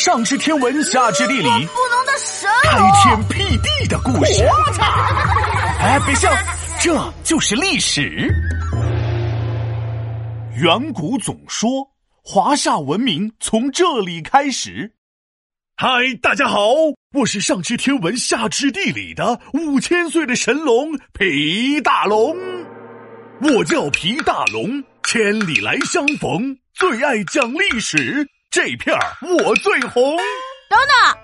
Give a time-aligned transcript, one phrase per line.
[0.00, 1.50] 上知天文，下知地理，不
[1.90, 4.42] 能的神开天辟地的故事。
[5.78, 6.32] 哎，别笑，
[6.80, 8.34] 这就是历史。
[10.56, 11.86] 远古总说，
[12.24, 14.90] 华夏文明从这里开始。
[15.76, 15.90] 嗨，
[16.22, 16.70] 大家好，
[17.12, 22.34] 我是上知天文，下知地理的五千岁的神龙皮大龙。
[23.42, 28.26] 我叫皮大龙，千里来相逢，最爱讲历史。
[28.52, 30.16] 这片儿我最红。
[30.68, 30.76] 等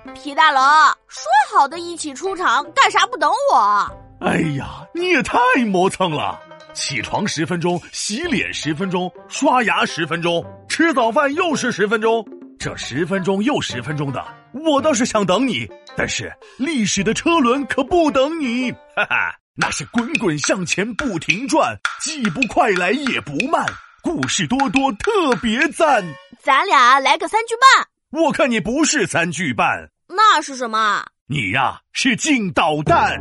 [0.04, 0.62] 等，皮大龙，
[1.08, 3.90] 说好的一起出场，干啥不等我？
[4.20, 5.36] 哎呀，你也太
[5.66, 6.38] 磨蹭了！
[6.72, 12.24] 起床十分钟，洗脸十分钟，刷牙十分钟，吃早饭又是十分钟，
[12.60, 23.66] 这十分钟又十分钟的，我倒是想等你，但是历史的车轮可不等你，哈哈，那是滚滚向前不停转，既不快来也不慢，
[24.00, 26.04] 故事多多特别赞。
[26.46, 31.04] 咱俩来个三句半，我看你不是三句半，那是什么？
[31.26, 33.20] 你呀是净捣蛋。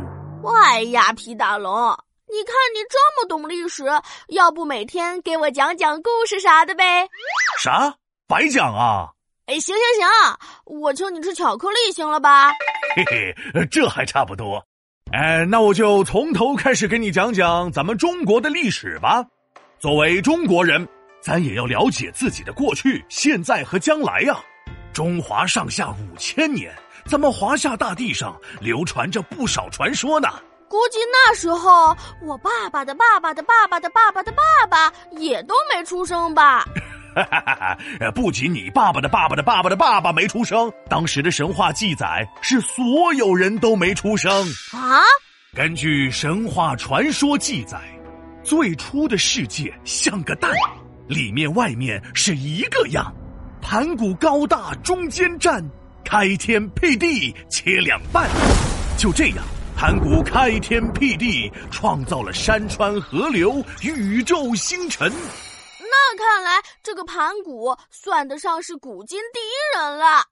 [0.62, 1.74] 哎呀，皮大龙，
[2.28, 3.82] 你看你这么懂历史，
[4.28, 7.08] 要不每天给我讲讲故事啥的呗？
[7.58, 7.92] 啥？
[8.28, 9.08] 白讲啊？
[9.46, 12.52] 哎，行行行，我请你吃巧克力，行了吧？
[12.94, 14.64] 嘿嘿，这还差不多。
[15.10, 19.24] 哎，那我就从头开始给你讲讲咱们中国的历史吧。
[19.80, 20.88] 作为中国人。
[21.26, 24.38] 咱也要了解自己的过去、现在和将来呀！
[24.92, 26.72] 中华上下五千年，
[27.04, 30.28] 咱们华夏大地上流传着不少传说呢。
[30.68, 36.64] 估计那时候我爸爸的爸爸的爸爸的爸爸的爸爸也都没出生吧？
[37.16, 44.30] 哈哈哈哈不仅你爸爸的爸爸的爸爸的爸爸没出生，当时的神话记载是所有人都没出生
[44.72, 45.02] 啊！
[45.56, 47.80] 根据神话传说记载，
[48.44, 50.52] 最初的世界像个蛋。
[51.08, 53.14] 里面外面是一个样，
[53.60, 55.64] 盘古高大中间站，
[56.04, 58.28] 开天辟地切两半，
[58.98, 59.44] 就这样，
[59.76, 65.10] 盘古开天辟地，创造了山川河流、宇宙星辰。
[65.78, 70.24] 那看来这个盘古算得上是古今第一人了。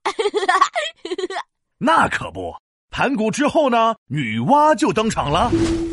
[1.78, 2.52] 那可不，
[2.90, 5.50] 盘古之后呢，女娲就登场了。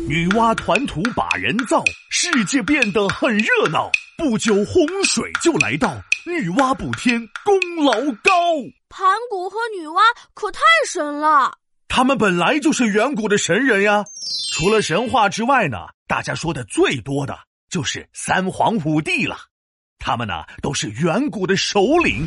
[0.08, 3.90] 女娲团土把人造，世界变得很热闹。
[4.22, 8.30] 不久，洪水就来到，女娲补天，功劳高。
[8.88, 10.00] 盘古和女娲
[10.32, 11.50] 可太神了，
[11.88, 14.04] 他们本来就是远古的神人呀。
[14.52, 17.36] 除了神话之外呢，大家说的最多的
[17.68, 19.36] 就是三皇五帝了。
[19.98, 22.24] 他们呢，都是远古的首领。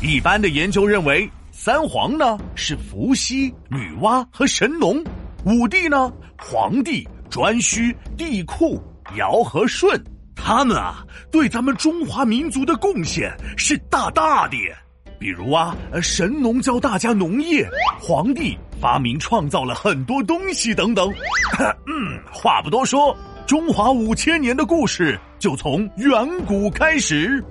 [0.00, 5.02] 一般的研究认为，三皇呢是伏羲、女娲和神农，
[5.44, 8.80] 五帝呢，黄帝、颛顼、帝喾、
[9.16, 10.00] 尧和舜。
[10.44, 14.56] 他们啊，对咱们中华民族的贡献是大大的。
[15.18, 17.64] 比如啊，神农教大家农业，
[18.00, 21.08] 皇帝发明创造了很多东西等等。
[21.86, 23.16] 嗯，话不多说，
[23.46, 27.42] 中华五千年的故事就从远古开始。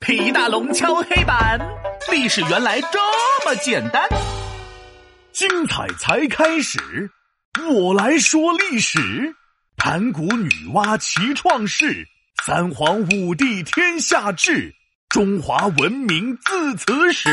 [0.00, 1.60] 皮大龙敲黑板，
[2.10, 2.98] 历史原来这
[3.44, 4.02] 么简单。
[5.32, 6.80] 精彩才开始，
[7.70, 9.34] 我来说历史。
[9.84, 12.06] 盘古女娲齐创世，
[12.44, 14.72] 三皇五帝天下治，
[15.08, 17.28] 中华文明自此始。